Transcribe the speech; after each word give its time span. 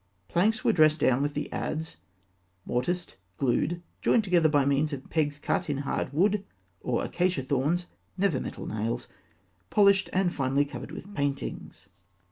Planks 0.27 0.63
were 0.63 0.73
dressed 0.73 0.99
down 0.99 1.21
with 1.21 1.35
the 1.35 1.47
adze, 1.51 1.97
mortised, 2.65 3.17
glued, 3.37 3.83
joined 4.01 4.23
together 4.23 4.49
by 4.49 4.65
means 4.65 4.91
of 4.93 5.07
pegs 5.11 5.37
cut 5.37 5.69
in 5.69 5.77
hard 5.77 6.11
wood, 6.11 6.43
or 6.81 7.03
acacia 7.03 7.43
thorns 7.43 7.85
(never 8.17 8.39
by 8.39 8.45
metal 8.45 8.65
nails), 8.65 9.07
polished, 9.69 10.09
and 10.11 10.33
finally 10.33 10.65
covered 10.65 10.91
with 10.91 11.13
paintings. 11.13 11.87